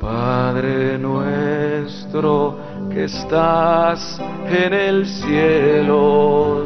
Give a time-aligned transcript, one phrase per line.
[0.00, 2.56] Padre nuestro
[2.88, 6.64] que estás en el cielo,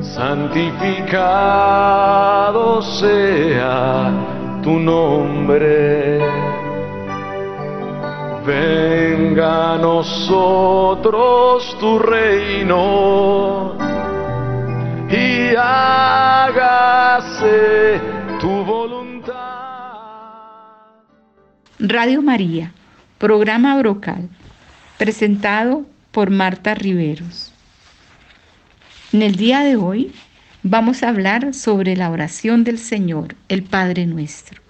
[0.00, 1.20] santificado
[2.82, 4.12] sea
[4.62, 6.20] tu nombre.
[8.46, 13.72] Venga a nosotros tu reino
[15.10, 16.70] y hágase
[18.40, 18.95] tu voluntad.
[21.78, 22.72] Radio María,
[23.18, 24.30] programa brocal,
[24.96, 27.52] presentado por Marta Riveros.
[29.12, 30.10] En el día de hoy
[30.62, 34.62] vamos a hablar sobre la oración del Señor, el Padre nuestro.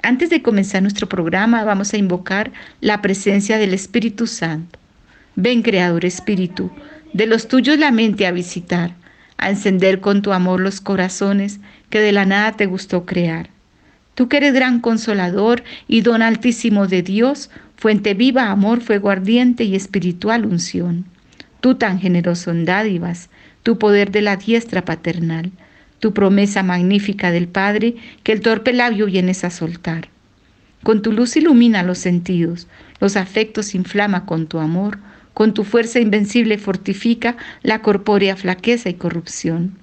[0.00, 4.78] Antes de comenzar nuestro programa vamos a invocar la presencia del Espíritu Santo.
[5.34, 6.70] Ven, Creador Espíritu,
[7.14, 8.94] de los tuyos la mente a visitar,
[9.38, 11.58] a encender con tu amor los corazones
[11.90, 13.53] que de la nada te gustó crear.
[14.14, 19.64] Tú que eres gran consolador y don altísimo de Dios, fuente viva, amor, fuego ardiente
[19.64, 21.04] y espiritual unción.
[21.60, 23.28] Tú tan generoso en dádivas,
[23.62, 25.50] tu poder de la diestra paternal,
[25.98, 30.08] tu promesa magnífica del Padre que el torpe labio vienes a soltar.
[30.82, 32.68] Con tu luz ilumina los sentidos,
[33.00, 34.98] los afectos inflama con tu amor,
[35.32, 39.78] con tu fuerza invencible fortifica la corpórea flaqueza y corrupción.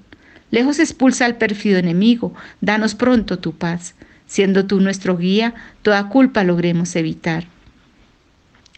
[0.52, 3.96] Lejos expulsa al pérfido enemigo, danos pronto tu paz,
[4.32, 7.48] siendo tú nuestro guía, toda culpa logremos evitar.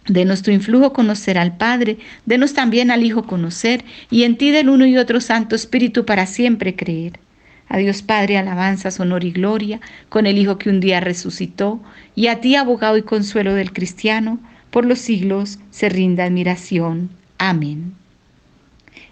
[0.07, 4.67] De nuestro influjo conocer al Padre, denos también al Hijo conocer, y en ti del
[4.67, 7.19] uno y otro Santo Espíritu para siempre creer.
[7.69, 9.79] A Dios Padre alabanzas, honor y gloria,
[10.09, 11.83] con el Hijo que un día resucitó,
[12.15, 14.39] y a ti, abogado y consuelo del cristiano,
[14.71, 17.11] por los siglos se rinda admiración.
[17.37, 17.93] Amén.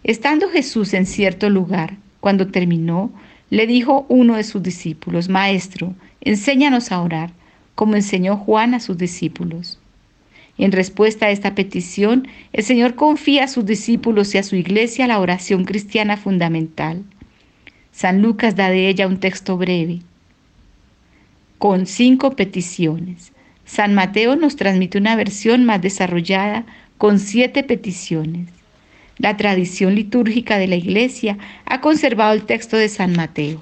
[0.04, 3.12] Estando Jesús en cierto lugar, cuando terminó,
[3.52, 7.32] le dijo uno de sus discípulos, Maestro, enséñanos a orar,
[7.76, 9.80] como enseñó Juan a sus discípulos.
[10.58, 15.08] En respuesta a esta petición, el Señor confía a sus discípulos y a su iglesia
[15.08, 17.04] la oración cristiana fundamental.
[17.92, 20.02] San Lucas da de ella un texto breve,
[21.58, 23.34] con cinco peticiones.
[23.66, 26.66] San Mateo nos transmite una versión más desarrollada
[26.98, 28.50] con siete peticiones.
[29.18, 33.62] La tradición litúrgica de la Iglesia ha conservado el texto de San Mateo.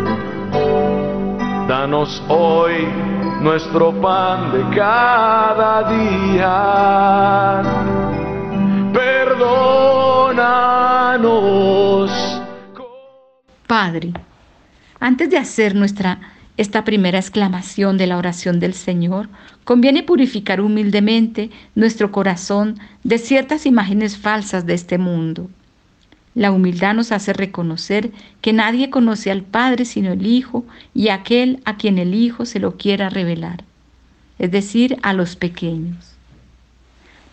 [2.27, 2.85] hoy
[3.41, 7.63] nuestro pan de cada día.
[8.93, 10.11] Perdónanos.
[13.65, 14.13] Padre,
[14.99, 16.19] antes de hacer nuestra
[16.57, 19.29] esta primera exclamación de la oración del Señor,
[19.63, 25.49] conviene purificar humildemente nuestro corazón de ciertas imágenes falsas de este mundo.
[26.33, 28.11] La humildad nos hace reconocer
[28.41, 32.59] que nadie conoce al Padre sino el Hijo y aquel a quien el Hijo se
[32.59, 33.63] lo quiera revelar,
[34.39, 36.11] es decir, a los pequeños.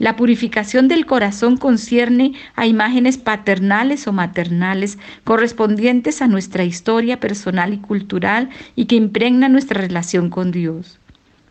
[0.00, 7.74] La purificación del corazón concierne a imágenes paternales o maternales correspondientes a nuestra historia personal
[7.74, 10.98] y cultural y que impregna nuestra relación con Dios.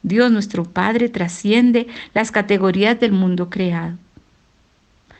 [0.01, 3.97] Dios nuestro Padre trasciende las categorías del mundo creado.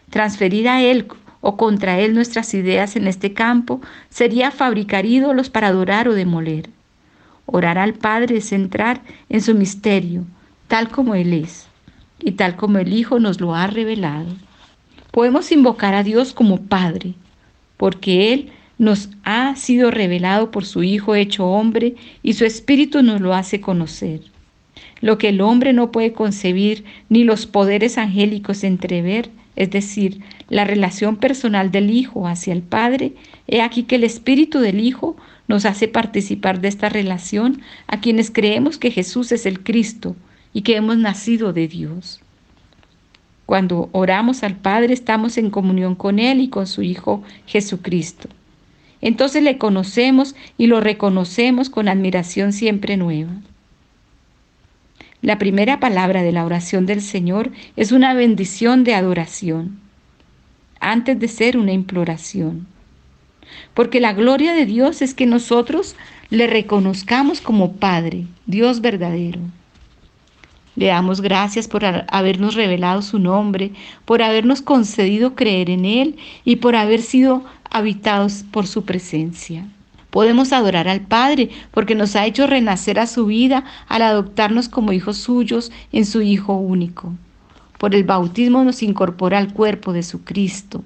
[0.09, 1.07] Transferir a Él
[1.41, 6.69] o contra él nuestras ideas en este campo sería fabricar ídolos para adorar o demoler.
[7.49, 10.25] Orar al Padre es entrar en su misterio,
[10.67, 11.67] tal como Él es,
[12.19, 14.27] y tal como el Hijo nos lo ha revelado.
[15.11, 17.13] Podemos invocar a Dios como Padre,
[17.77, 23.21] porque Él nos ha sido revelado por su Hijo hecho hombre y su Espíritu nos
[23.21, 24.21] lo hace conocer.
[24.99, 30.63] Lo que el hombre no puede concebir, ni los poderes angélicos entrever, es decir, la
[30.63, 33.13] relación personal del Hijo hacia el Padre,
[33.47, 35.17] he aquí que el Espíritu del Hijo
[35.47, 40.15] nos hace participar de esta relación a quienes creemos que Jesús es el Cristo
[40.53, 42.21] y que hemos nacido de Dios.
[43.47, 48.29] Cuando oramos al Padre estamos en comunión con Él y con su Hijo Jesucristo.
[49.01, 53.31] Entonces le conocemos y lo reconocemos con admiración siempre nueva.
[55.21, 59.79] La primera palabra de la oración del Señor es una bendición de adoración,
[60.79, 62.67] antes de ser una imploración.
[63.73, 65.95] Porque la gloria de Dios es que nosotros
[66.29, 69.39] le reconozcamos como Padre, Dios verdadero.
[70.75, 73.71] Le damos gracias por habernos revelado su nombre,
[74.05, 79.65] por habernos concedido creer en Él y por haber sido habitados por su presencia.
[80.09, 84.93] Podemos adorar al Padre porque nos ha hecho renacer a su vida al adoptarnos como
[84.93, 87.13] hijos suyos en su Hijo único.
[87.77, 90.83] Por el bautismo nos incorpora al cuerpo de su Cristo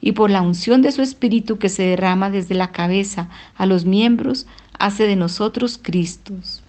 [0.00, 3.84] y por la unción de su Espíritu que se derrama desde la cabeza a los
[3.84, 4.46] miembros,
[4.78, 6.62] hace de nosotros Cristos.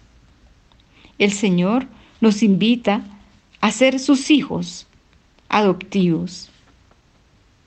[1.18, 1.88] El Señor
[2.22, 3.02] nos invita
[3.60, 4.88] a ser sus hijos
[5.50, 6.52] adoptivos.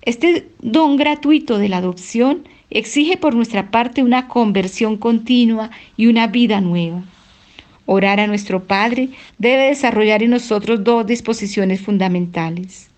[0.02, 6.26] Este don gratuito de la adopción exige por nuestra parte una conversión continua y una
[6.26, 7.02] vida nueva.
[7.86, 12.90] Orar a nuestro Padre debe desarrollar en nosotros dos disposiciones fundamentales.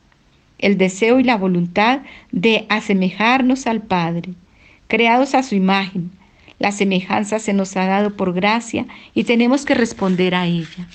[0.59, 2.01] El deseo y la voluntad
[2.33, 4.33] de asemejarnos al Padre,
[4.89, 6.11] creados a su imagen.
[6.59, 10.89] La semejanza se nos ha dado por gracia y tenemos que responder a ella.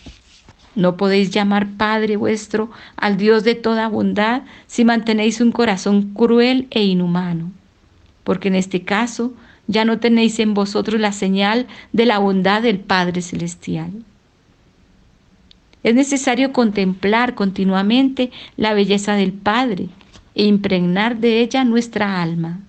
[0.76, 6.68] No podéis llamar Padre vuestro al Dios de toda bondad si mantenéis un corazón cruel
[6.72, 7.52] e inhumano
[8.24, 9.34] porque en este caso
[9.68, 13.92] ya no tenéis en vosotros la señal de la bondad del Padre Celestial.
[15.84, 19.90] Es necesario contemplar continuamente la belleza del Padre
[20.36, 22.60] e impregnar de ella nuestra alma.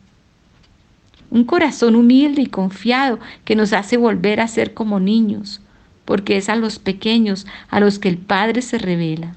[1.31, 5.61] Un corazón humilde y confiado que nos hace volver a ser como niños,
[6.05, 9.37] porque es a los pequeños a los que el Padre se revela.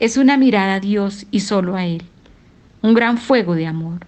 [0.00, 2.02] Es una mirada a Dios y solo a Él
[2.84, 4.00] un gran fuego de amor.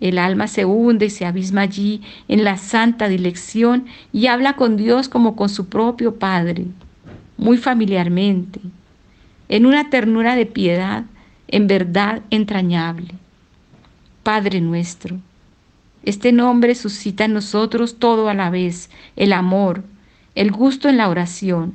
[0.00, 4.76] El alma se hunde y se abisma allí en la santa dilección y habla con
[4.76, 6.66] Dios como con su propio Padre,
[7.36, 8.58] muy familiarmente,
[9.48, 11.04] en una ternura de piedad,
[11.46, 13.14] en verdad entrañable.
[14.24, 15.18] Padre nuestro,
[16.02, 19.84] este nombre suscita en nosotros todo a la vez, el amor,
[20.34, 21.74] el gusto en la oración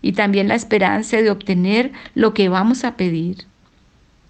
[0.00, 3.49] y también la esperanza de obtener lo que vamos a pedir.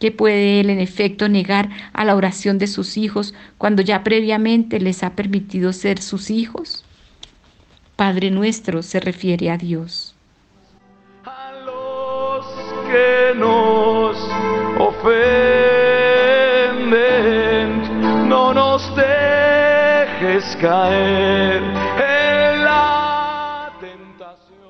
[0.00, 4.80] ¿Qué puede Él en efecto negar a la oración de sus hijos cuando ya previamente
[4.80, 6.86] les ha permitido ser sus hijos?
[7.96, 10.14] Padre nuestro se refiere a Dios.
[11.26, 12.46] A los
[12.90, 14.16] que nos
[14.78, 15.10] ofenden,
[18.26, 24.64] no nos dejes caer en la tentación.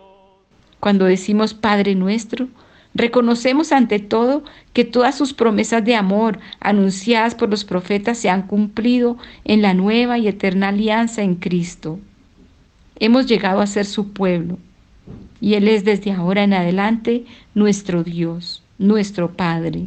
[0.81, 2.49] Cuando decimos Padre nuestro,
[2.95, 4.43] Reconocemos ante todo
[4.73, 9.75] que todas sus promesas de amor anunciadas por los profetas se han cumplido en la
[9.75, 12.01] nueva y eterna alianza en Cristo.
[12.99, 14.59] Hemos llegado a ser su pueblo
[15.41, 19.87] y Él es desde ahora en adelante nuestro Dios, nuestro Padre.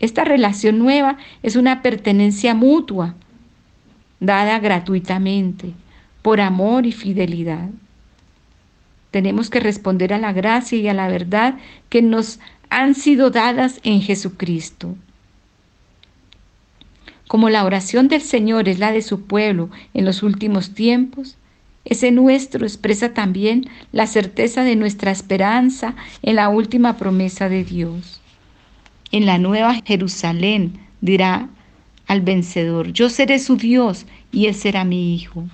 [0.00, 3.14] Esta relación nueva es una pertenencia mutua,
[4.18, 5.72] dada gratuitamente,
[6.22, 7.70] por amor y fidelidad
[9.12, 11.58] tenemos que responder a la gracia y a la verdad
[11.90, 14.96] que nos han sido dadas en Jesucristo.
[17.28, 21.36] Como la oración del Señor es la de su pueblo en los últimos tiempos,
[21.84, 28.20] ese nuestro expresa también la certeza de nuestra esperanza en la última promesa de Dios.
[29.10, 31.48] En la nueva Jerusalén dirá
[32.06, 35.44] al vencedor, yo seré su Dios y él será mi hijo.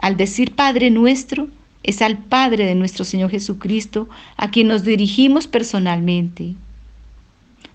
[0.00, 1.48] Al decir Padre nuestro,
[1.82, 6.54] es al Padre de nuestro Señor Jesucristo a quien nos dirigimos personalmente.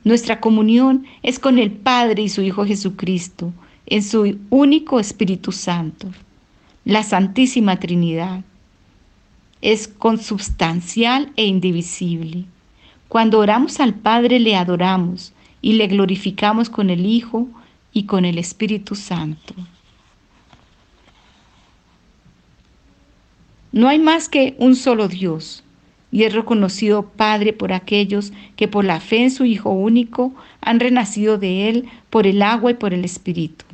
[0.03, 3.53] Nuestra comunión es con el Padre y su Hijo Jesucristo,
[3.85, 6.09] en su único Espíritu Santo,
[6.85, 8.41] la Santísima Trinidad.
[9.61, 12.45] Es consubstancial e indivisible.
[13.07, 17.47] Cuando oramos al Padre le adoramos y le glorificamos con el Hijo
[17.93, 19.53] y con el Espíritu Santo.
[23.71, 25.63] No hay más que un solo Dios,
[26.11, 30.79] y es reconocido Padre por aquellos que por la fe en su Hijo único han
[30.79, 33.65] renacido de Él por el agua y por el Espíritu.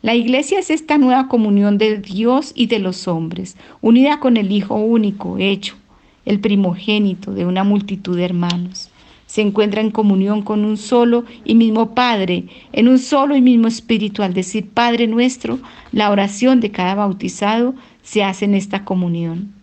[0.00, 4.50] La iglesia es esta nueva comunión de Dios y de los hombres, unida con el
[4.50, 5.76] Hijo único, hecho,
[6.24, 8.90] el primogénito de una multitud de hermanos
[9.30, 13.68] se encuentra en comunión con un solo y mismo Padre, en un solo y mismo
[13.68, 14.24] Espíritu.
[14.24, 15.60] Al decir Padre nuestro,
[15.92, 19.54] la oración de cada bautizado se hace en esta comunión.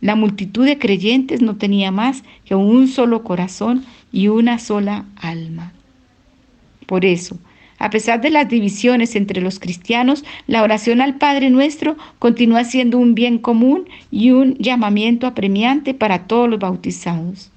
[0.00, 5.74] La multitud de creyentes no tenía más que un solo corazón y una sola alma.
[6.86, 7.36] Por eso,
[7.78, 12.96] a pesar de las divisiones entre los cristianos, la oración al Padre nuestro continúa siendo
[12.96, 17.52] un bien común y un llamamiento apremiante para todos los bautizados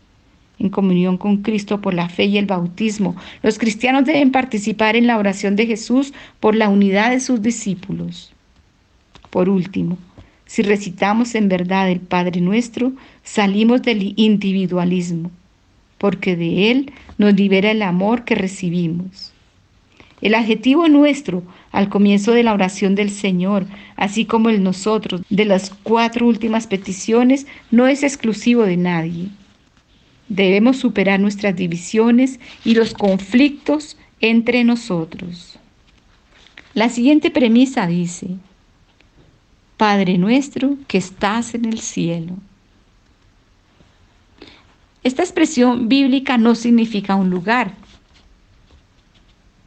[0.60, 3.16] en comunión con Cristo por la fe y el bautismo.
[3.44, 8.34] Los cristianos deben participar en la oración de Jesús por la unidad de sus discípulos.
[9.30, 9.98] Por último,
[10.46, 12.94] si recitamos en verdad el Padre nuestro,
[13.24, 15.32] salimos del individualismo,
[15.98, 19.34] porque de él nos libera el amor que recibimos.
[20.22, 23.66] El adjetivo nuestro al comienzo de la oración del Señor,
[23.98, 29.28] así como el nosotros de las cuatro últimas peticiones, no es exclusivo de nadie.
[30.28, 35.60] Debemos superar nuestras divisiones y los conflictos entre nosotros.
[36.74, 38.38] La siguiente premisa dice,
[39.78, 42.34] Padre nuestro que estás en el cielo.
[45.04, 47.76] Esta expresión bíblica no significa un lugar,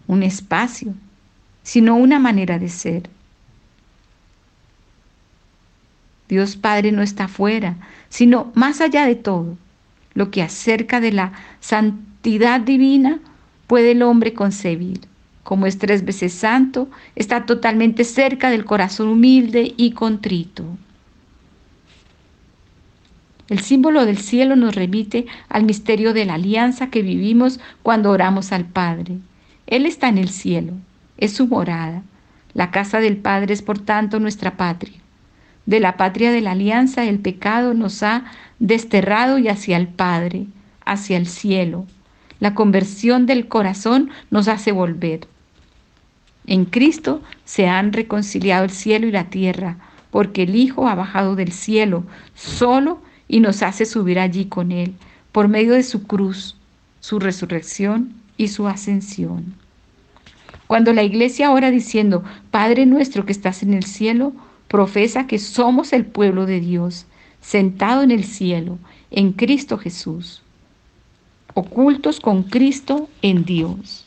[0.06, 0.94] un espacio,
[1.62, 3.08] sino una manera de ser.
[6.28, 7.76] Dios Padre no está fuera,
[8.08, 9.56] sino más allá de todo.
[10.18, 13.20] Lo que acerca de la santidad divina
[13.68, 15.00] puede el hombre concebir
[15.48, 20.62] como es tres veces santo, está totalmente cerca del corazón humilde y contrito.
[23.48, 28.52] El símbolo del cielo nos remite al misterio de la alianza que vivimos cuando oramos
[28.52, 29.16] al Padre.
[29.66, 30.74] Él está en el cielo,
[31.16, 32.02] es su morada.
[32.52, 34.98] La casa del Padre es por tanto nuestra patria.
[35.68, 38.24] De la patria de la alianza el pecado nos ha
[38.58, 40.46] desterrado y hacia el Padre,
[40.86, 41.84] hacia el cielo.
[42.40, 45.28] La conversión del corazón nos hace volver.
[46.46, 49.76] En Cristo se han reconciliado el cielo y la tierra,
[50.10, 54.94] porque el Hijo ha bajado del cielo solo y nos hace subir allí con Él,
[55.32, 56.56] por medio de su cruz,
[57.00, 59.52] su resurrección y su ascensión.
[60.66, 64.32] Cuando la iglesia ora diciendo, Padre nuestro que estás en el cielo,
[64.68, 67.06] profesa que somos el pueblo de Dios,
[67.40, 68.78] sentado en el cielo,
[69.10, 70.42] en Cristo Jesús,
[71.54, 74.04] ocultos con Cristo en Dios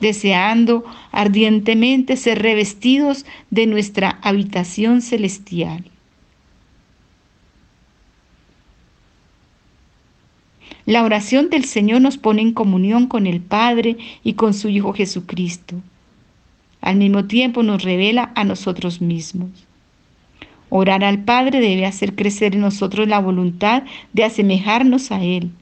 [0.00, 5.84] deseando ardientemente ser revestidos de nuestra habitación celestial.
[10.86, 14.94] La oración del Señor nos pone en comunión con el Padre y con su Hijo
[14.94, 15.76] Jesucristo.
[16.88, 19.50] Al mismo tiempo nos revela a nosotros mismos.
[20.70, 25.52] Orar al Padre debe hacer crecer en nosotros la voluntad de asemejarnos a Él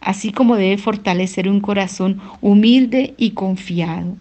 [0.00, 4.16] así como debe fortalecer un corazón humilde y confiado.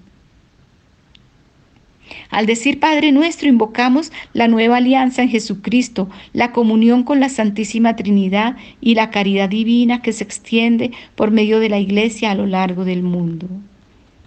[2.32, 7.96] Al decir Padre nuestro, invocamos la nueva alianza en Jesucristo, la comunión con la Santísima
[7.96, 12.46] Trinidad y la caridad divina que se extiende por medio de la Iglesia a lo
[12.46, 13.48] largo del mundo.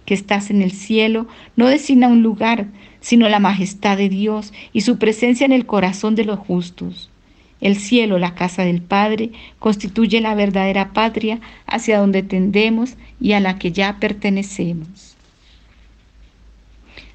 [0.05, 2.67] Que estás en el cielo no designa un lugar,
[2.99, 7.09] sino la majestad de Dios y su presencia en el corazón de los justos.
[7.61, 13.39] El cielo, la casa del Padre, constituye la verdadera patria hacia donde tendemos y a
[13.39, 15.15] la que ya pertenecemos.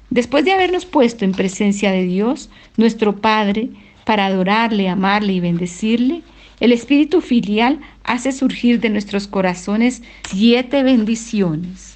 [0.09, 3.69] Después de habernos puesto en presencia de Dios, nuestro Padre,
[4.05, 6.23] para adorarle, amarle y bendecirle,
[6.59, 11.88] el Espíritu filial hace surgir de nuestros corazones siete bendiciones.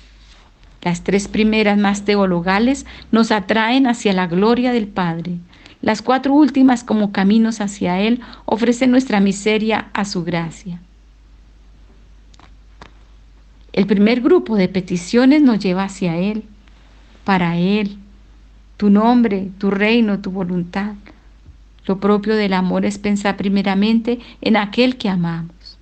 [0.84, 5.38] Las tres primeras más teologales nos atraen hacia la gloria del Padre,
[5.82, 10.82] las cuatro últimas como caminos hacia Él ofrecen nuestra miseria a su gracia.
[13.72, 16.44] El primer grupo de peticiones nos lleva hacia Él,
[17.24, 17.98] para Él,
[18.78, 20.96] tu nombre, tu reino, tu voluntad.
[21.86, 25.78] Lo propio del amor es pensar primeramente en aquel que amamos.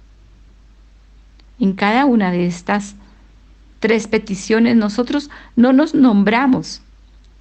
[1.60, 2.96] En cada una de estas
[3.82, 6.82] tres peticiones nosotros no nos nombramos,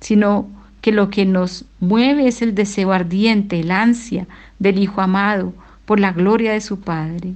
[0.00, 0.49] sino
[0.80, 4.26] que lo que nos mueve es el deseo ardiente, el ansia
[4.59, 5.52] del Hijo amado
[5.85, 7.35] por la gloria de su Padre.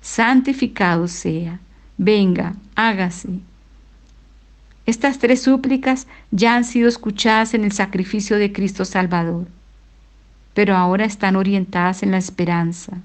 [0.00, 1.58] Santificado sea,
[1.98, 3.40] venga, hágase.
[4.86, 9.48] Estas tres súplicas ya han sido escuchadas en el sacrificio de Cristo Salvador,
[10.52, 12.98] pero ahora están orientadas en la esperanza,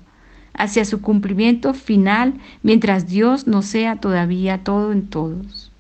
[0.60, 5.72] hacia su cumplimiento final mientras Dios no sea todavía todo en todos.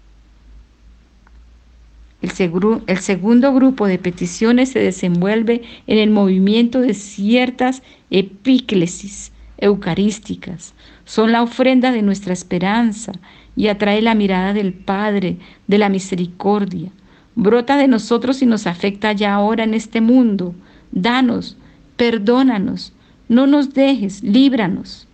[2.22, 10.74] El, segundo grupo de peticiones se desenvuelve en el movimiento de ciertas epíclesis eucarísticas.
[11.06, 13.14] Son la ofrenda de nuestra esperanza
[13.56, 16.92] y atrae la mirada del Padre, de la misericordia.
[17.36, 20.56] Brota de nosotros y nos afecta ya ahora en este mundo.
[20.92, 21.58] Danos,
[21.96, 22.94] perdónanos,
[23.30, 25.08] no nos dejes, líbranos.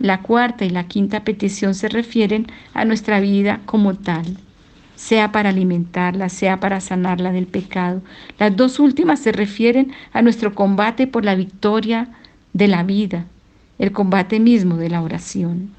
[0.00, 4.36] La cuarta y la quinta petición se refieren a nuestra vida como tal
[5.02, 8.02] sea para alimentarla, sea para sanarla del pecado.
[8.38, 12.08] Las dos últimas se refieren a nuestro combate por la victoria
[12.52, 13.26] de la vida,
[13.80, 15.70] el combate mismo de la oración.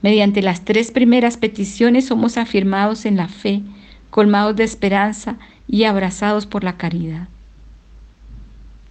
[0.00, 3.62] Mediante las tres primeras peticiones somos afirmados en la fe,
[4.08, 5.36] colmados de esperanza
[5.68, 7.28] y abrazados por la caridad.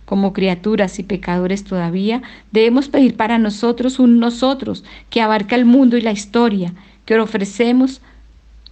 [0.05, 2.21] Como criaturas y pecadores todavía,
[2.51, 6.73] debemos pedir para nosotros un nosotros que abarca el mundo y la historia,
[7.05, 8.01] que ofrecemos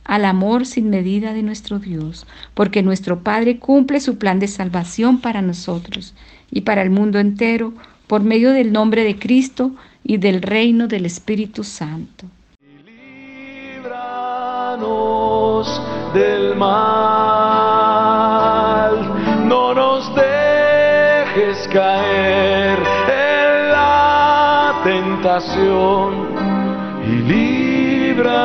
[0.06, 5.20] al amor sin medida de nuestro Dios, porque nuestro Padre cumple su plan de salvación
[5.20, 6.14] para nosotros
[6.52, 7.74] y para el mundo entero
[8.08, 9.72] por medio del nombre de Cristo
[10.04, 12.28] y del reino del Espíritu Santo.
[16.14, 17.93] Del mal,
[25.36, 27.16] y
[28.08, 28.44] líbranos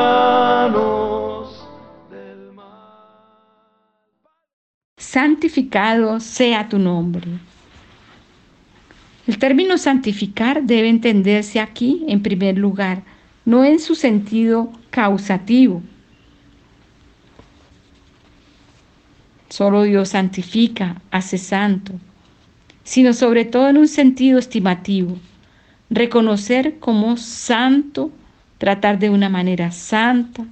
[2.11, 2.65] del mal.
[4.97, 7.29] Santificado sea tu nombre.
[9.27, 13.03] El término santificar debe entenderse aquí en primer lugar,
[13.45, 15.83] no en su sentido causativo.
[19.51, 21.93] Solo Dios santifica, hace santo,
[22.83, 25.19] sino sobre todo en un sentido estimativo.
[25.91, 28.11] Reconocer como santo,
[28.59, 30.45] tratar de una manera santa.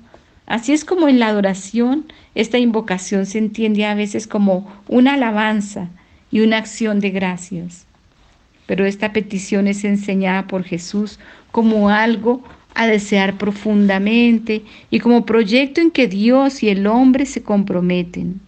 [0.46, 5.88] Así es como en la adoración esta invocación se entiende a veces como una alabanza
[6.30, 7.86] y una acción de gracias
[8.66, 11.18] pero esta petición es enseñada por Jesús
[11.52, 12.42] como algo
[12.74, 18.40] a desear profundamente y como proyecto en que Dios y el hombre se comprometen.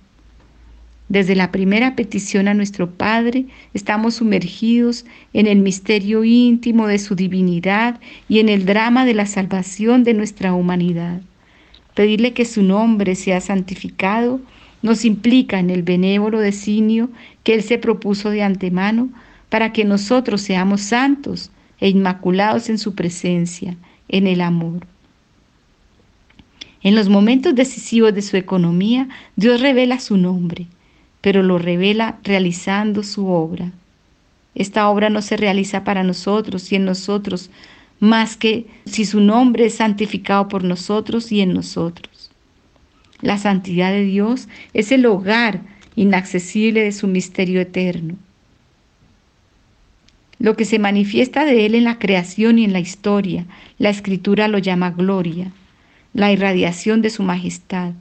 [1.09, 7.15] Desde la primera petición a nuestro Padre estamos sumergidos en el misterio íntimo de su
[7.15, 7.99] divinidad
[8.29, 11.23] y en el drama de la salvación de nuestra humanidad.
[11.95, 14.41] Pedirle que su nombre sea santificado
[14.83, 17.09] nos implica en el benévolo designio
[17.43, 19.09] que Él se propuso de antemano
[19.49, 21.51] para que nosotros seamos santos
[21.81, 23.77] e inmaculados en su presencia,
[24.09, 24.87] en el amor.
[26.83, 30.67] En los momentos decisivos de su economía, Dios revela su nombre,
[31.29, 33.71] pero lo revela realizando su obra.
[34.55, 37.51] Esta obra no se realiza para nosotros y en nosotros,
[38.01, 42.31] más que si su nombre es santificado por nosotros y en nosotros.
[43.21, 45.61] La santidad de Dios es el hogar
[45.97, 48.15] inaccesible de su misterio eterno
[50.39, 53.45] lo que se manifiesta de Él en la creación y en la historia.
[53.77, 55.51] La escritura lo llama gloria,
[56.15, 57.93] la irradiación de su majestad.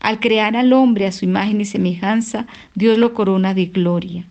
[0.00, 4.26] Al crear al hombre a su imagen y semejanza, Dios lo corona de gloria.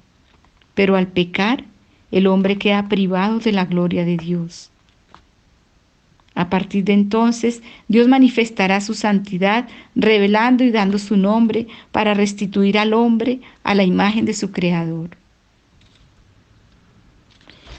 [0.73, 1.63] Pero al pecar,
[2.11, 4.71] el hombre queda privado de la gloria de Dios.
[6.35, 12.77] A partir de entonces, Dios manifestará su santidad, revelando y dando su nombre para restituir
[12.77, 15.11] al hombre a la imagen de su Creador.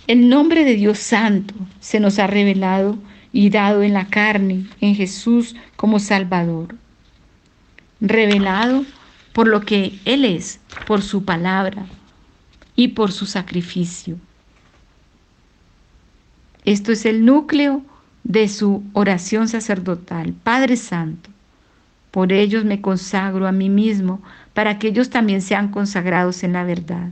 [0.06, 2.96] El nombre de Dios Santo se nos ha revelado
[3.32, 6.76] y dado en la carne, en Jesús como Salvador.
[8.00, 8.84] Revelado
[9.32, 11.86] por lo que Él es, por su palabra
[12.74, 14.16] y por su sacrificio.
[16.64, 17.82] Esto es el núcleo
[18.24, 20.32] de su oración sacerdotal.
[20.32, 21.30] Padre Santo,
[22.10, 24.20] por ellos me consagro a mí mismo
[24.52, 27.10] para que ellos también sean consagrados en la verdad.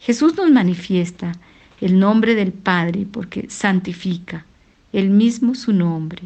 [0.00, 1.32] Jesús nos manifiesta
[1.80, 4.44] el nombre del Padre porque santifica
[4.92, 6.22] el mismo su nombre.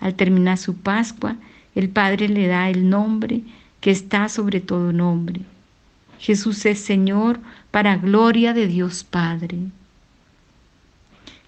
[0.00, 1.36] Al terminar su Pascua,
[1.74, 3.42] el Padre le da el nombre
[3.80, 5.40] que está sobre todo nombre.
[6.18, 9.58] Jesús es Señor para gloria de Dios Padre.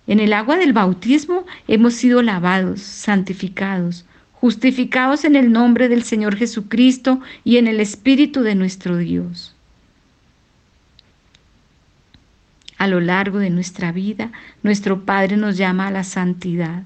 [0.06, 6.36] En el agua del bautismo hemos sido lavados, santificados, justificados en el nombre del Señor
[6.36, 9.54] Jesucristo y en el Espíritu de nuestro Dios.
[12.82, 14.32] a lo largo de nuestra vida,
[14.64, 16.82] nuestro Padre nos llama a la santidad.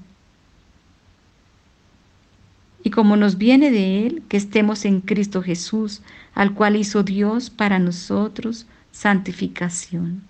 [2.87, 7.49] Y como nos viene de Él, que estemos en Cristo Jesús, al cual hizo Dios
[7.49, 10.23] para nosotros santificación.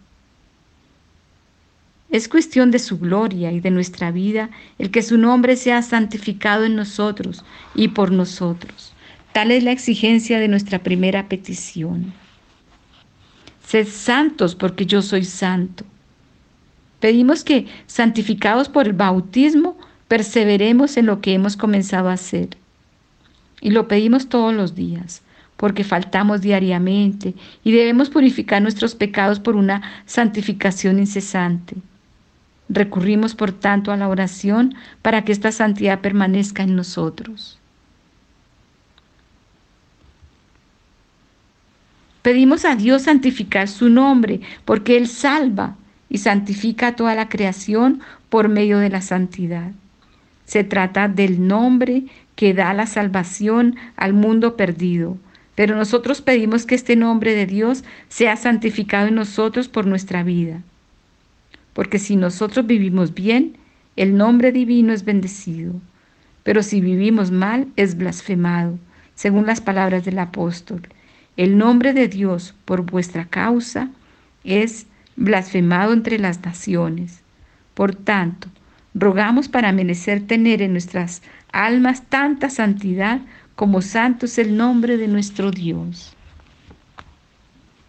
[2.09, 6.65] Es cuestión de su gloria y de nuestra vida el que su nombre sea santificado
[6.65, 8.91] en nosotros y por nosotros.
[9.33, 12.11] Tal es la exigencia de nuestra primera petición.
[13.67, 15.85] Sed santos porque yo soy santo.
[16.99, 22.49] Pedimos que, santificados por el bautismo, perseveremos en lo que hemos comenzado a hacer.
[23.61, 25.21] Y lo pedimos todos los días,
[25.57, 31.75] porque faltamos diariamente y debemos purificar nuestros pecados por una santificación incesante.
[32.69, 37.59] Recurrimos, por tanto, a la oración para que esta santidad permanezca en nosotros.
[42.21, 45.77] Pedimos a Dios santificar su nombre, porque Él salva
[46.09, 49.71] y santifica a toda la creación por medio de la santidad.
[50.47, 52.05] Se trata del nombre
[52.35, 55.17] que da la salvación al mundo perdido.
[55.55, 60.61] Pero nosotros pedimos que este nombre de Dios sea santificado en nosotros por nuestra vida.
[61.73, 63.57] Porque si nosotros vivimos bien,
[63.97, 65.73] el nombre divino es bendecido.
[66.43, 68.79] Pero si vivimos mal, es blasfemado,
[69.15, 70.81] según las palabras del apóstol.
[71.35, 73.89] El nombre de Dios por vuestra causa
[74.45, 77.21] es blasfemado entre las naciones.
[77.73, 78.47] Por tanto,
[78.99, 83.21] rogamos para merecer tener en nuestras almas tanta santidad
[83.55, 86.13] como santo es el nombre de nuestro Dios.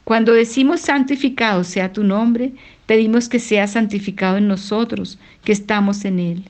[0.04, 2.52] Cuando decimos santificado sea tu nombre,
[2.86, 6.44] pedimos que sea santificado en nosotros, que estamos en Él,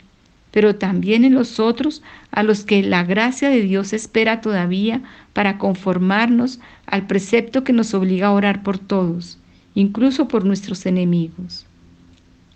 [0.51, 5.59] pero también en los otros a los que la gracia de Dios espera todavía para
[5.59, 9.39] conformarnos al precepto que nos obliga a orar por todos,
[9.75, 11.68] incluso por nuestros enemigos.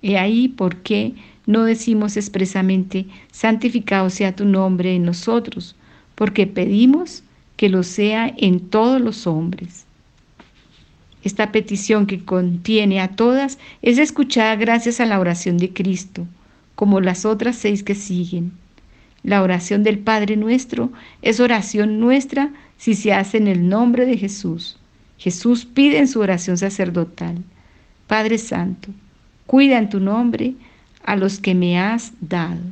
[0.03, 1.15] He ahí por qué
[1.47, 5.77] no decimos expresamente, santificado sea tu nombre en nosotros,
[6.15, 7.23] porque pedimos
[7.57, 9.87] que lo sea en todos los hombres.
[11.25, 16.27] Esta petición que contiene a todas es escuchada gracias a la oración de Cristo,
[16.75, 18.53] como las otras seis que siguen.
[19.23, 24.19] La oración del Padre nuestro es oración nuestra si se hace en el nombre de
[24.19, 24.79] Jesús.
[25.17, 27.37] Jesús pide en su oración sacerdotal,
[28.09, 28.88] Padre Santo,
[29.53, 30.55] cuida en tu nombre
[31.05, 32.62] a los que me has dado.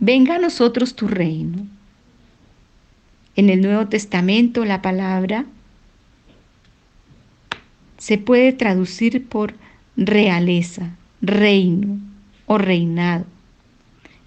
[0.00, 1.66] Venga a nosotros tu reino.
[3.34, 5.44] En el Nuevo Testamento la palabra
[7.98, 9.52] se puede traducir por
[9.98, 11.98] realeza, reino
[12.46, 13.26] o reinado.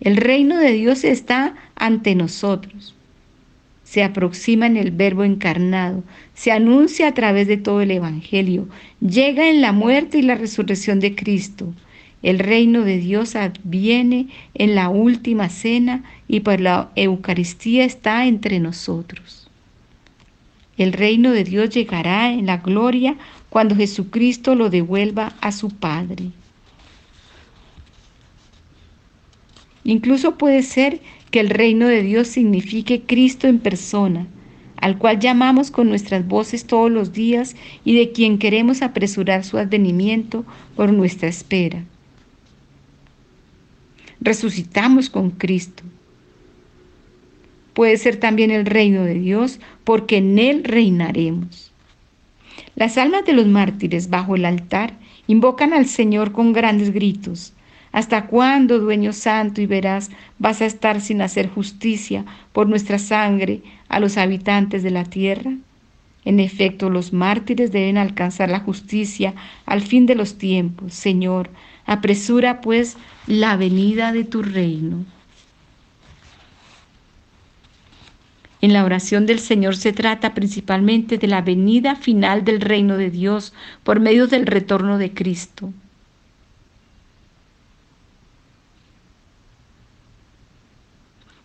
[0.01, 2.93] El reino de Dios está ante nosotros.
[3.89, 6.03] Se aproxima en el verbo encarnado,
[6.35, 8.69] se anuncia a través de todo el Evangelio,
[9.01, 11.73] llega en la muerte y la resurrección de Cristo.
[12.21, 18.59] El reino de Dios viene en la última cena y por la Eucaristía está entre
[18.59, 19.49] nosotros.
[20.77, 23.15] El reino de Dios llegará en la gloria
[23.49, 26.25] cuando Jesucristo lo devuelva a su Padre.
[29.83, 34.27] Incluso puede ser que el reino de Dios signifique Cristo en persona,
[34.77, 39.57] al cual llamamos con nuestras voces todos los días y de quien queremos apresurar su
[39.57, 41.83] advenimiento por nuestra espera.
[44.21, 45.83] Resucitamos con Cristo.
[47.73, 51.71] Puede ser también el reino de Dios porque en Él reinaremos.
[52.75, 57.53] Las almas de los mártires bajo el altar invocan al Señor con grandes gritos.
[57.91, 63.61] ¿Hasta cuándo, dueño santo y veraz, vas a estar sin hacer justicia por nuestra sangre
[63.87, 65.53] a los habitantes de la tierra?
[66.25, 69.33] En efecto, los mártires deben alcanzar la justicia
[69.65, 70.93] al fin de los tiempos.
[70.93, 71.49] Señor,
[71.85, 75.05] apresura pues la venida de tu reino.
[78.61, 83.09] En la oración del Señor se trata principalmente de la venida final del reino de
[83.09, 85.71] Dios por medio del retorno de Cristo.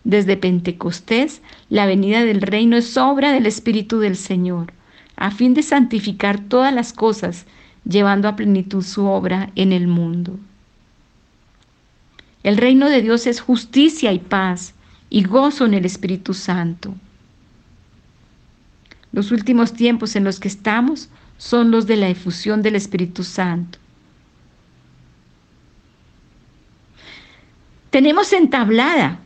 [0.05, 4.71] Desde Pentecostés, la venida del reino es obra del Espíritu del Señor,
[5.15, 7.47] a fin de santificar todas las cosas,
[7.85, 10.37] llevando a plenitud su obra en el mundo.
[12.43, 14.75] El reino de Dios es justicia y paz
[15.09, 16.93] y gozo en el Espíritu Santo.
[19.11, 23.79] Los últimos tiempos en los que estamos son los de la efusión del Espíritu Santo.
[27.89, 29.21] Tenemos entablada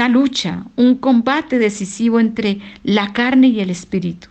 [0.00, 4.30] una lucha, un combate decisivo entre la carne y el espíritu.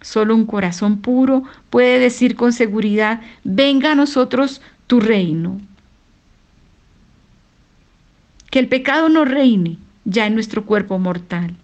[0.00, 5.60] Solo un corazón puro puede decir con seguridad, venga a nosotros tu reino.
[8.52, 11.56] Que el pecado no reine ya en nuestro cuerpo mortal.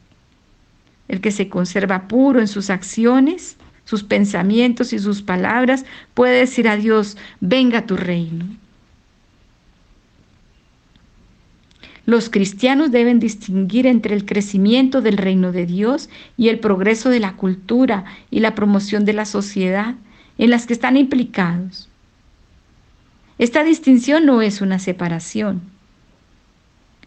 [1.06, 6.66] El que se conserva puro en sus acciones, sus pensamientos y sus palabras puede decir
[6.66, 8.44] a Dios, venga tu reino.
[12.06, 17.20] Los cristianos deben distinguir entre el crecimiento del reino de Dios y el progreso de
[17.20, 19.94] la cultura y la promoción de la sociedad
[20.36, 21.88] en las que están implicados.
[23.38, 25.62] Esta distinción no es una separación.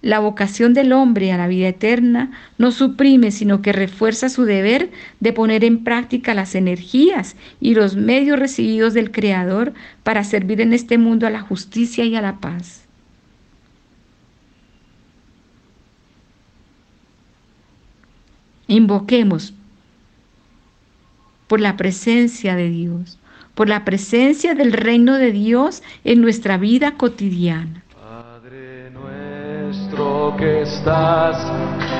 [0.02, 4.92] La vocación del hombre a la vida eterna no suprime, sino que refuerza su deber
[5.20, 10.74] de poner en práctica las energías y los medios recibidos del Creador para servir en
[10.74, 12.87] este mundo a la justicia y a la paz.
[18.68, 19.54] Invoquemos
[21.48, 23.18] por la presencia de Dios,
[23.56, 27.84] por la presencia del reino de Dios en nuestra vida cotidiana.
[27.94, 31.38] Padre nuestro que estás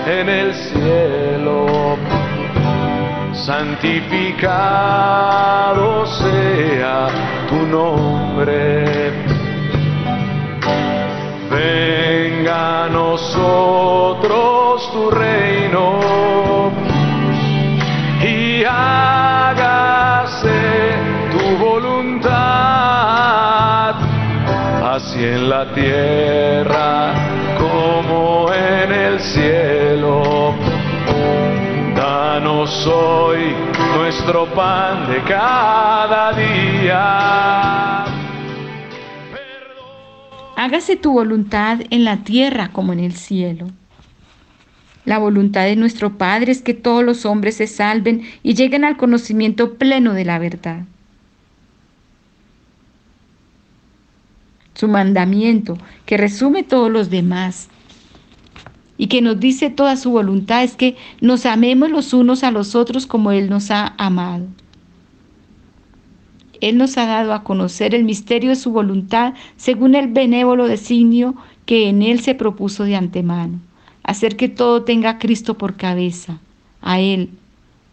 [0.08, 1.98] en el cielo,
[3.34, 4.28] santificado
[6.06, 7.08] sea
[7.48, 9.14] tu nombre.
[11.50, 14.38] Venga a nosotros
[14.92, 16.37] tu reino
[25.20, 27.14] en la tierra
[27.58, 30.54] como en el cielo.
[31.96, 33.56] Danos hoy
[33.98, 38.06] nuestro pan de cada día.
[40.56, 43.68] Hágase tu voluntad en la tierra como en el cielo.
[45.06, 48.98] La voluntad de nuestro Padre es que todos los hombres se salven y lleguen al
[48.98, 50.84] conocimiento pleno de la verdad.
[54.78, 57.70] Su mandamiento, que resume todos los demás
[58.98, 62.76] y que nos dice toda su voluntad, es que nos amemos los unos a los
[62.76, 64.46] otros como Él nos ha amado.
[66.62, 71.36] Él nos ha dado a conocer el misterio de su voluntad según el benévolo designio
[71.66, 73.60] que en Él se propuso de antemano
[74.08, 76.40] hacer que todo tenga a Cristo por cabeza,
[76.82, 77.30] a Él,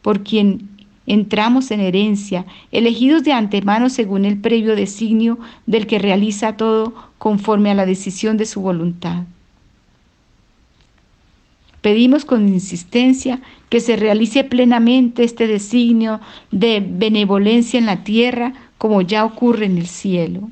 [0.00, 0.70] por quien
[1.06, 7.70] entramos en herencia, elegidos de antemano según el previo designio del que realiza todo conforme
[7.70, 9.24] a la decisión de su voluntad.
[11.80, 19.02] Pedimos con insistencia que se realice plenamente este designio de benevolencia en la tierra como
[19.02, 20.48] ya ocurre en el cielo.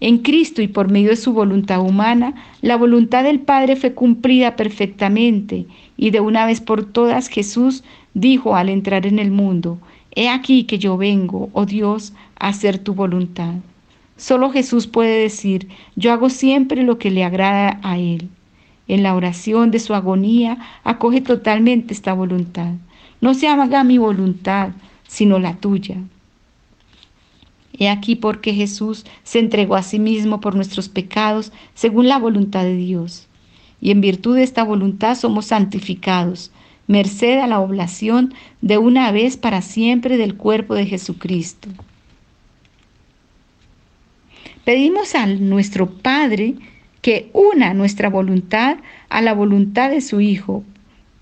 [0.00, 4.54] En Cristo y por medio de su voluntad humana, la voluntad del Padre fue cumplida
[4.54, 7.82] perfectamente y de una vez por todas Jesús
[8.14, 9.78] dijo al entrar en el mundo,
[10.14, 13.54] He aquí que yo vengo, oh Dios, a hacer tu voluntad.
[14.16, 18.28] Solo Jesús puede decir, yo hago siempre lo que le agrada a Él.
[18.88, 22.72] En la oración de su agonía acoge totalmente esta voluntad.
[23.20, 24.70] No se haga mi voluntad,
[25.06, 25.96] sino la tuya.
[27.78, 32.64] He aquí porque Jesús se entregó a sí mismo por nuestros pecados según la voluntad
[32.64, 33.28] de Dios.
[33.80, 36.50] Y en virtud de esta voluntad somos santificados,
[36.88, 41.68] merced a la oblación de una vez para siempre del cuerpo de Jesucristo.
[44.64, 46.56] Pedimos a nuestro Padre
[47.00, 50.64] que una nuestra voluntad a la voluntad de su Hijo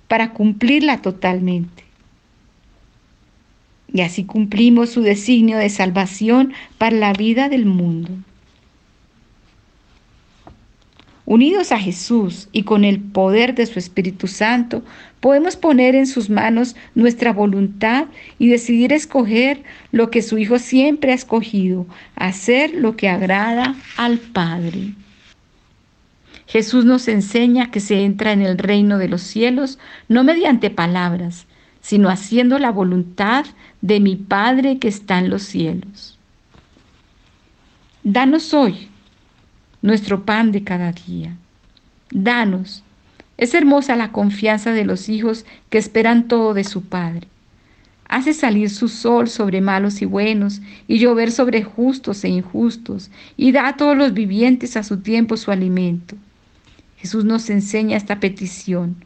[0.09, 1.87] para cumplirla totalmente
[3.96, 8.11] y así cumplimos su designio de salvación para la vida del mundo.
[11.24, 14.83] Unidos a Jesús y con el poder de su Espíritu Santo,
[15.26, 18.06] podemos poner en sus manos nuestra voluntad
[18.38, 21.84] y decidir escoger lo que su Hijo siempre ha escogido,
[22.14, 24.94] hacer lo que agrada al Padre.
[26.46, 31.48] Jesús nos enseña que se entra en el reino de los cielos no mediante palabras,
[31.80, 33.46] sino haciendo la voluntad
[33.80, 36.20] de mi Padre que está en los cielos.
[38.04, 38.90] Danos hoy
[39.82, 41.36] nuestro pan de cada día.
[42.12, 42.84] Danos.
[43.38, 47.29] Es hermosa la confianza de los hijos que esperan todo de su Padre.
[48.09, 53.51] Hace salir su sol sobre malos y buenos, y llover sobre justos e injustos, y
[53.53, 56.16] da a todos los vivientes a su tiempo su alimento.
[56.99, 58.96] Jesús nos enseña esta petición.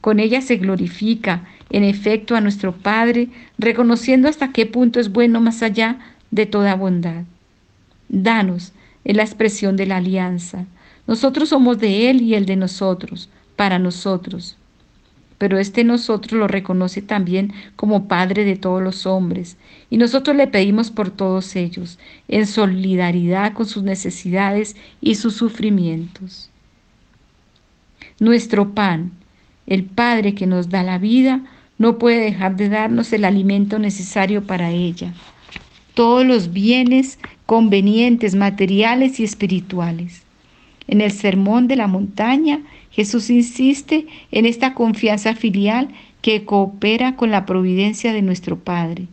[0.00, 5.40] Con ella se glorifica en efecto a nuestro Padre, reconociendo hasta qué punto es bueno
[5.40, 5.98] más allá
[6.30, 7.24] de toda bondad.
[8.08, 8.72] Danos
[9.04, 10.64] en la expresión de la alianza.
[11.06, 14.56] Nosotros somos de Él y Él de nosotros, para nosotros.
[15.36, 19.56] Pero este nosotros lo reconoce también como Padre de todos los hombres,
[19.90, 26.50] y nosotros le pedimos por todos ellos, en solidaridad con sus necesidades y sus sufrimientos.
[28.20, 29.10] Nuestro pan,
[29.66, 31.42] el Padre que nos da la vida,
[31.78, 35.14] no puede dejar de darnos el alimento necesario para ella,
[35.94, 40.27] todos los bienes convenientes, materiales y espirituales.
[40.88, 47.30] En el Sermón de la Montaña, Jesús insiste en esta confianza filial que coopera con
[47.30, 49.06] la providencia de nuestro Padre.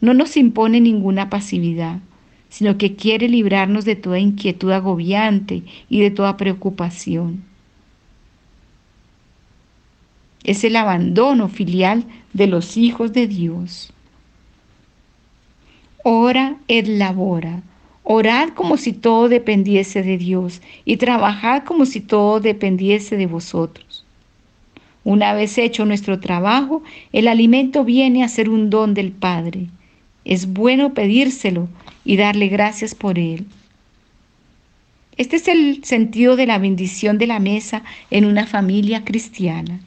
[0.00, 2.00] No nos impone ninguna pasividad,
[2.48, 7.44] sino que quiere librarnos de toda inquietud agobiante y de toda preocupación
[10.44, 13.92] es el abandono filial de los hijos de Dios.
[16.02, 17.62] Ora et labora.
[18.02, 24.04] Orad como si todo dependiese de Dios y trabajad como si todo dependiese de vosotros.
[25.04, 26.82] Una vez hecho nuestro trabajo,
[27.12, 29.66] el alimento viene a ser un don del Padre.
[30.24, 31.68] Es bueno pedírselo
[32.04, 33.46] y darle gracias por él.
[35.16, 39.80] Este es el sentido de la bendición de la mesa en una familia cristiana.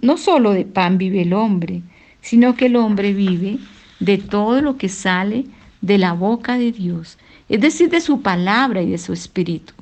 [0.00, 1.82] No solo de pan vive el hombre,
[2.20, 3.58] sino que el hombre vive
[4.00, 5.44] de todo lo que sale
[5.86, 7.18] la boca de Dios,
[7.48, 9.74] es decir, de su palabra y de su espíritu.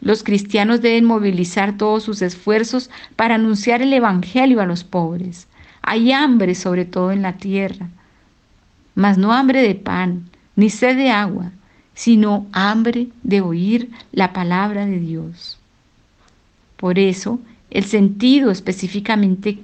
[0.00, 5.48] Los cristianos deben movilizar todos sus esfuerzos para anunciar el Evangelio a los pobres.
[5.82, 7.88] Hay hambre sobre todo en la tierra,
[8.94, 11.50] mas no hambre de pan, ni sed de agua,
[11.94, 15.58] sino hambre de oír la palabra de Dios.
[16.76, 19.58] Por eso, el sentido específicamente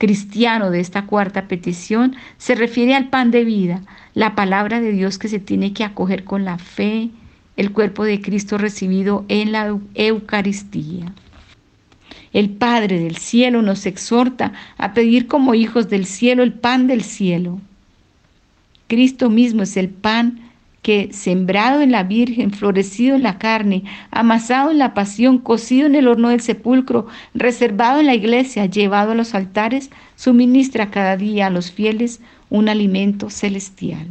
[0.00, 3.82] cristiano de esta cuarta petición se refiere al pan de vida,
[4.14, 7.10] la palabra de Dios que se tiene que acoger con la fe,
[7.58, 11.12] el cuerpo de Cristo recibido en la Eucaristía.
[12.32, 17.02] El Padre del cielo nos exhorta a pedir como hijos del cielo el pan del
[17.02, 17.60] cielo.
[18.88, 20.49] Cristo mismo es el pan
[20.82, 25.94] que, sembrado en la Virgen, florecido en la carne, amasado en la pasión, cocido en
[25.94, 31.46] el horno del sepulcro, reservado en la iglesia, llevado a los altares, suministra cada día
[31.46, 34.06] a los fieles un alimento celestial.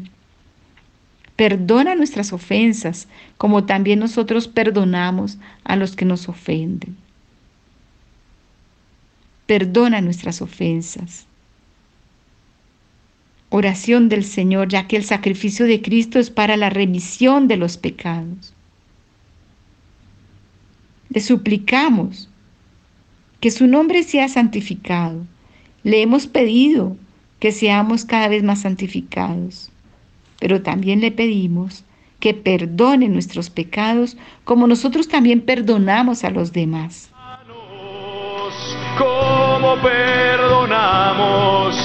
[1.36, 6.98] Perdona nuestras ofensas, como también nosotros perdonamos a los que nos ofenden.
[9.46, 11.29] Perdona nuestras ofensas
[13.50, 17.78] oración del Señor, ya que el sacrificio de Cristo es para la remisión de los
[17.78, 18.54] pecados.
[21.10, 22.30] Le suplicamos
[23.40, 25.26] que su nombre sea santificado.
[25.84, 26.96] Le hemos pedido
[27.40, 29.72] que seamos cada vez más santificados,
[30.40, 31.84] pero también le pedimos
[32.20, 37.10] que perdone nuestros pecados como nosotros también perdonamos a los demás.
[38.98, 41.78] Como perdonamos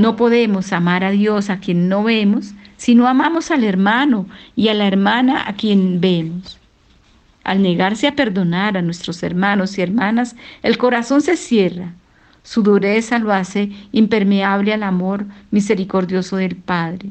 [0.00, 4.74] No podemos amar a Dios a quien no vemos, sino amamos al hermano y a
[4.74, 6.58] la hermana a quien vemos.
[7.44, 11.92] Al negarse a perdonar a nuestros hermanos y hermanas, el corazón se cierra.
[12.42, 17.10] Su dureza lo hace impermeable al amor misericordioso del Padre.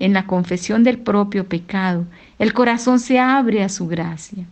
[0.00, 2.04] En la confesión del propio pecado,
[2.40, 4.44] el corazón se abre a su gracia.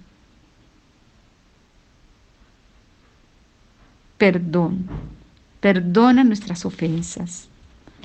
[4.19, 4.87] Perdón
[5.63, 7.49] perdona nuestras ofensas,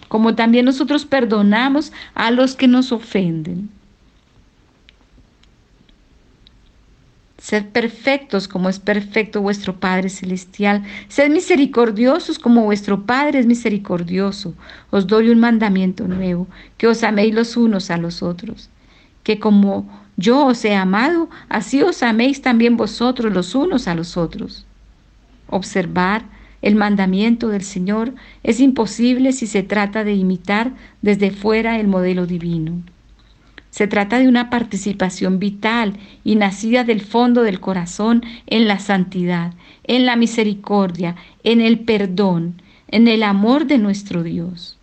[0.08, 3.70] como también nosotros perdonamos a los que nos ofenden.
[7.40, 10.84] Sed perfectos como es perfecto vuestro Padre Celestial.
[11.08, 14.54] Sed misericordiosos como vuestro Padre es misericordioso.
[14.92, 18.70] Os doy un mandamiento nuevo, que os améis los unos a los otros.
[19.24, 24.16] Que como yo os he amado, así os améis también vosotros los unos a los
[24.16, 24.66] otros.
[25.50, 31.88] Observar el mandamiento del Señor es imposible si se trata de imitar desde fuera el
[31.88, 32.82] modelo divino.
[33.70, 39.54] Se trata de una participación vital y nacida del fondo del corazón en la santidad,
[39.84, 44.78] en la misericordia, en el perdón, en el amor de nuestro Dios.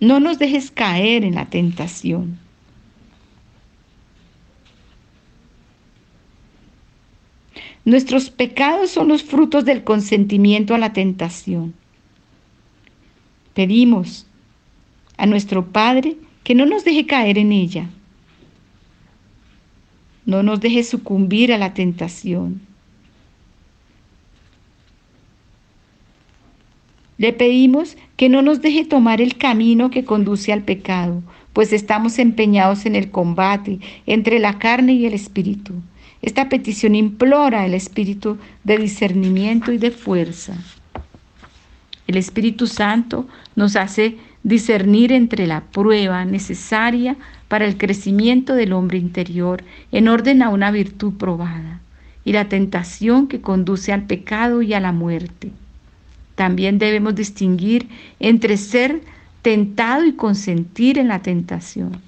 [0.00, 2.38] No nos dejes caer en la tentación.
[7.88, 11.72] Nuestros pecados son los frutos del consentimiento a la tentación.
[13.54, 14.26] Pedimos
[15.16, 17.88] a nuestro Padre que no nos deje caer en ella.
[20.26, 22.60] No nos deje sucumbir a la tentación.
[27.16, 31.22] Le pedimos que no nos deje tomar el camino que conduce al pecado,
[31.54, 35.72] pues estamos empeñados en el combate entre la carne y el espíritu.
[36.22, 40.54] Esta petición implora el espíritu de discernimiento y de fuerza.
[42.06, 47.16] El Espíritu Santo nos hace discernir entre la prueba necesaria
[47.48, 49.62] para el crecimiento del hombre interior
[49.92, 51.80] en orden a una virtud probada
[52.24, 55.50] y la tentación que conduce al pecado y a la muerte.
[56.34, 57.88] También debemos distinguir
[58.20, 59.02] entre ser
[59.42, 62.00] tentado y consentir en la tentación.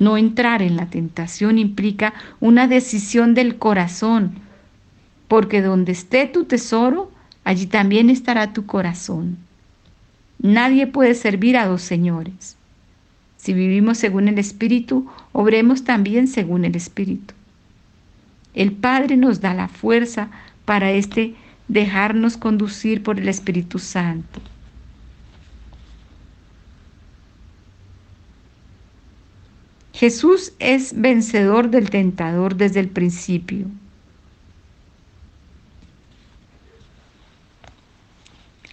[0.00, 4.32] No entrar en la tentación implica una decisión del corazón,
[5.28, 7.12] porque donde esté tu tesoro,
[7.44, 9.36] allí también estará tu corazón.
[10.38, 12.56] Nadie puede servir a dos señores.
[13.36, 17.34] Si vivimos según el Espíritu, obremos también según el Espíritu.
[18.54, 20.30] El Padre nos da la fuerza
[20.64, 21.34] para este
[21.68, 24.40] dejarnos conducir por el Espíritu Santo.
[30.00, 33.66] Jesús es vencedor del tentador desde el principio.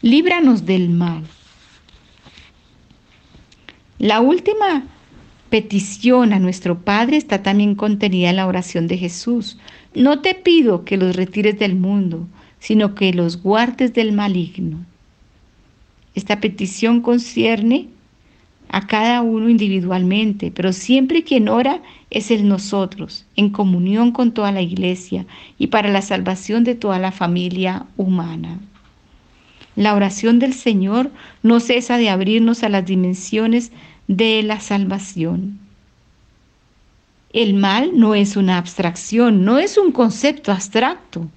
[0.02, 1.26] Líbranos del mal.
[4.00, 4.86] La última
[5.50, 9.60] petición a nuestro Padre está también contenida en la oración de Jesús.
[9.94, 12.26] No te pido que los retires del mundo,
[12.60, 14.78] sino que los guardes del maligno.
[16.16, 17.90] Esta petición concierne
[18.70, 24.52] a cada uno individualmente, pero siempre quien ora es el nosotros, en comunión con toda
[24.52, 25.26] la iglesia
[25.58, 28.60] y para la salvación de toda la familia humana.
[29.76, 31.12] La oración del Señor
[31.44, 33.72] no cesa de abrirnos a las dimensiones
[34.08, 35.60] de la salvación.
[37.32, 41.28] El mal no es una abstracción, no es un concepto abstracto,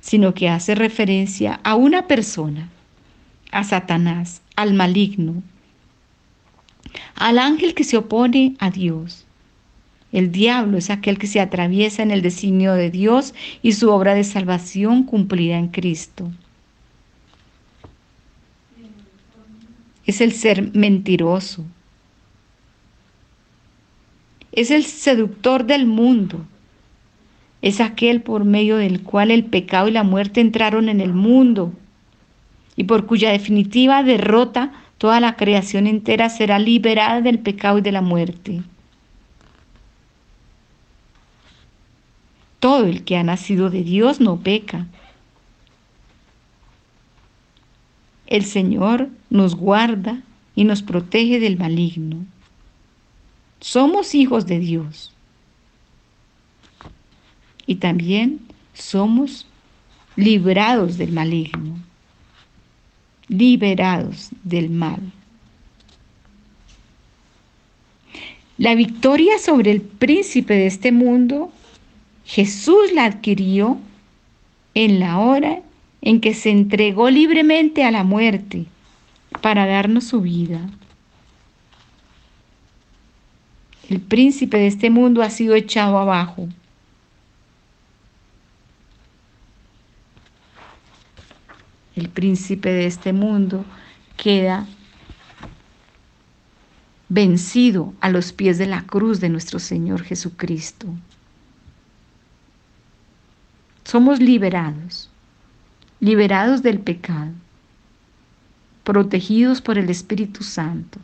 [0.00, 2.70] sino que hace referencia a una persona,
[3.50, 5.42] a Satanás, al maligno,
[7.14, 9.26] al ángel que se opone a Dios.
[10.12, 14.14] El diablo es aquel que se atraviesa en el designio de Dios y su obra
[14.14, 16.30] de salvación cumplida en Cristo.
[20.06, 21.64] Es el ser mentiroso.
[24.52, 26.46] Es el seductor del mundo.
[27.60, 31.72] Es aquel por medio del cual el pecado y la muerte entraron en el mundo
[32.76, 37.92] y por cuya definitiva derrota toda la creación entera será liberada del pecado y de
[37.92, 38.62] la muerte.
[42.60, 44.86] Todo el que ha nacido de Dios no peca.
[48.26, 50.22] El Señor nos guarda
[50.54, 52.24] y nos protege del maligno.
[53.60, 55.12] Somos hijos de Dios.
[57.66, 58.40] Y también
[58.72, 59.46] somos
[60.16, 61.85] librados del maligno
[63.28, 65.00] liberados del mal.
[68.58, 71.52] La victoria sobre el príncipe de este mundo,
[72.24, 73.78] Jesús la adquirió
[74.74, 75.60] en la hora
[76.00, 78.64] en que se entregó libremente a la muerte
[79.42, 80.60] para darnos su vida.
[83.90, 86.48] El príncipe de este mundo ha sido echado abajo.
[91.96, 93.64] El príncipe de este mundo,
[94.16, 94.66] queda
[97.08, 100.86] vencido a los pies de la cruz de nuestro Señor Jesucristo.
[103.84, 105.08] Somos liberados,
[106.00, 107.32] liberados del pecado,
[108.84, 111.00] protegidos por el Espíritu Santo.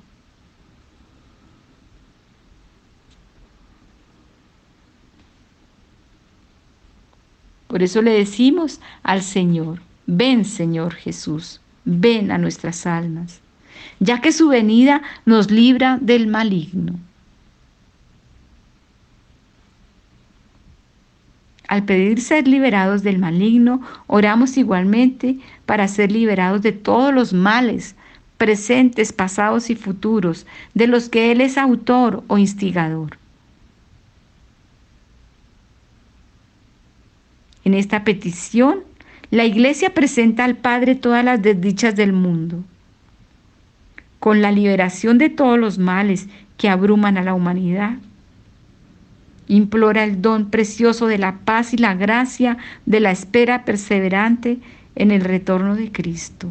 [7.68, 9.80] Por eso le decimos al Señor,
[10.14, 13.40] Ven, Señor Jesús, ven a nuestras almas,
[13.98, 17.00] ya que su venida nos libra del maligno.
[21.66, 27.96] Al pedir ser liberados del maligno, oramos igualmente para ser liberados de todos los males
[28.36, 33.16] presentes, pasados y futuros, de los que Él es autor o instigador.
[37.64, 38.80] En esta petición
[39.33, 42.62] la iglesia presenta al Padre todas las desdichas del mundo.
[44.18, 46.28] Con la liberación de todos los males
[46.59, 47.95] que abruman a la humanidad,
[49.49, 54.59] implora el don precioso de la paz y la gracia de la espera perseverante
[54.97, 56.51] en el retorno de Cristo.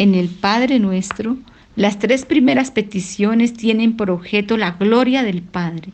[0.00, 1.36] En el Padre nuestro,
[1.76, 5.90] las tres primeras peticiones tienen por objeto la gloria del Padre,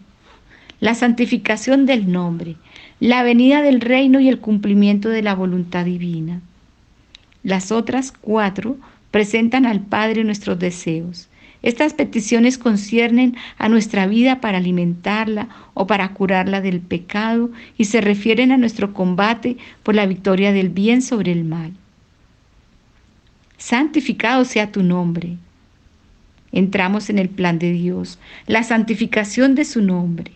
[0.79, 2.55] la santificación del nombre,
[3.01, 6.41] la venida del reino y el cumplimiento de la voluntad divina.
[7.43, 8.77] Las otras cuatro
[9.11, 11.29] presentan al Padre nuestros deseos.
[11.63, 18.01] Estas peticiones conciernen a nuestra vida para alimentarla o para curarla del pecado y se
[18.01, 21.73] refieren a nuestro combate por la victoria del bien sobre el mal
[23.59, 25.37] santificado sea tu nombre.
[26.53, 30.33] entramos en el plan de Dios, la santificación de su nombre.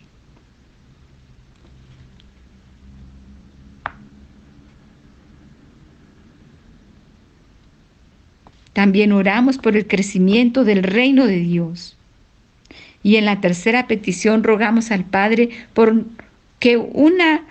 [8.73, 11.97] También oramos por el crecimiento del reino de Dios.
[13.03, 16.05] Y en la tercera petición rogamos al Padre por
[16.59, 17.43] que una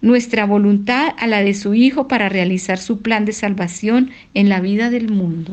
[0.00, 4.60] nuestra voluntad a la de su Hijo para realizar su plan de salvación en la
[4.60, 5.52] vida del mundo.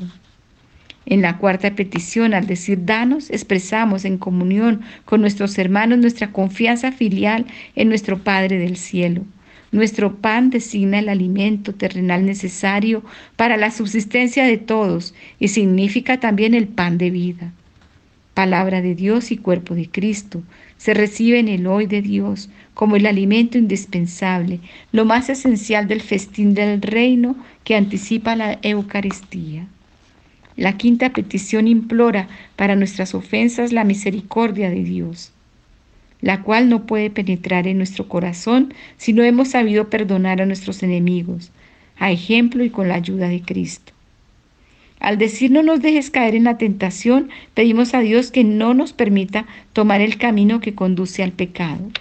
[1.05, 6.91] En la cuarta petición, al decir danos, expresamos en comunión con nuestros hermanos nuestra confianza
[6.91, 9.23] filial en nuestro Padre del cielo.
[9.71, 13.03] Nuestro pan designa el alimento terrenal necesario
[13.35, 17.51] para la subsistencia de todos y significa también el pan de vida.
[18.33, 20.43] Palabra de Dios y cuerpo de Cristo,
[20.77, 24.59] se recibe en el hoy de Dios como el alimento indispensable,
[24.91, 29.67] lo más esencial del festín del reino que anticipa la Eucaristía.
[30.55, 35.31] La quinta petición implora para nuestras ofensas la misericordia de Dios,
[36.21, 40.83] la cual no puede penetrar en nuestro corazón si no hemos sabido perdonar a nuestros
[40.83, 41.51] enemigos,
[41.97, 43.93] a ejemplo y con la ayuda de Cristo.
[44.99, 48.93] Al decir no nos dejes caer en la tentación, pedimos a Dios que no nos
[48.93, 51.91] permita tomar el camino que conduce al pecado.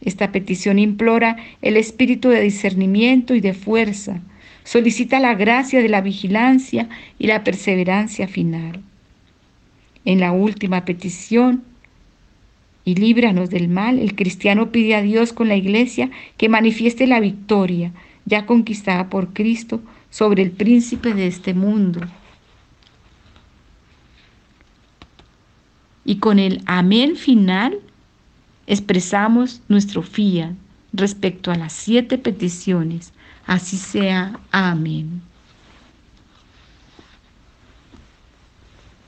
[0.00, 4.20] Esta petición implora el espíritu de discernimiento y de fuerza,
[4.64, 6.88] solicita la gracia de la vigilancia
[7.18, 8.80] y la perseverancia final.
[10.04, 11.64] En la última petición,
[12.86, 17.18] y líbranos del mal, el cristiano pide a Dios con la iglesia que manifieste la
[17.18, 17.92] victoria
[18.26, 22.00] ya conquistada por Cristo sobre el príncipe de este mundo.
[26.04, 27.80] Y con el amén final
[28.66, 30.52] expresamos nuestro fiat
[30.92, 33.12] respecto a las siete peticiones.
[33.46, 34.38] Así sea.
[34.50, 35.22] Amén.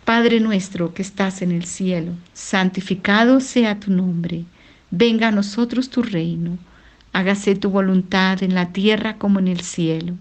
[0.04, 4.44] Padre nuestro que estás en el cielo, santificado sea tu nombre.
[4.90, 6.56] Venga a nosotros tu reino.
[7.12, 10.14] Hágase tu voluntad en la tierra como en el cielo.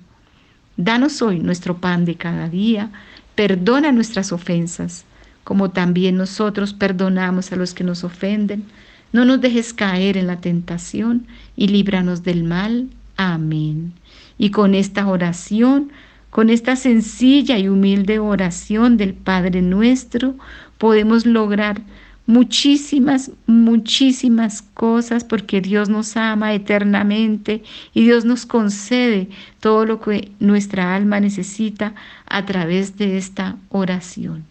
[0.75, 2.91] Danos hoy nuestro pan de cada día.
[3.35, 5.05] Perdona nuestras ofensas,
[5.43, 8.65] como también nosotros perdonamos a los que nos ofenden
[9.14, 12.88] no nos dejes caer en la tentación y líbranos del mal.
[13.16, 13.93] Amén.
[14.38, 15.91] Y con esta oración,
[16.30, 20.36] con esta sencilla y humilde oración del Padre nuestro,
[20.78, 21.82] podemos lograr
[22.28, 29.30] muchísimas, muchísimas cosas porque Dios nos ama eternamente y Dios nos concede
[29.62, 31.95] todo lo que nuestra alma necesita
[32.28, 34.43] a través de esta oración.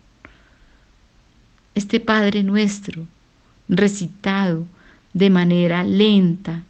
[1.75, 3.07] Este Padre nuestro
[3.69, 4.67] recitado
[5.13, 6.63] de manera lenta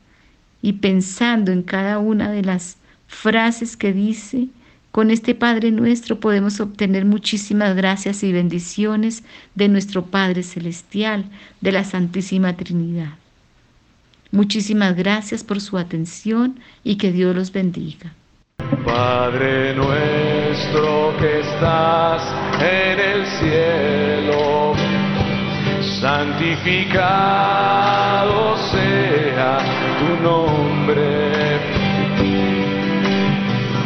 [0.62, 2.76] y pensando en cada una de las
[3.06, 4.48] frases que dice,
[4.90, 9.24] con este Padre nuestro podemos obtener muchísimas gracias y bendiciones
[9.54, 11.26] de nuestro Padre Celestial,
[11.60, 13.14] de la Santísima Trinidad.
[14.30, 18.12] Muchísimas gracias por su atención y que Dios los bendiga.
[18.84, 22.22] Padre nuestro que estás
[22.62, 22.75] en
[26.46, 28.38] santificado
[28.70, 29.58] sea
[29.98, 31.02] tu nombre.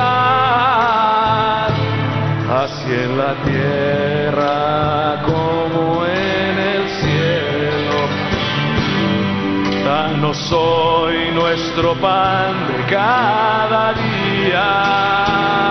[2.62, 5.22] así en la tierra
[10.48, 15.67] Danos hoy nuestro pan de cada día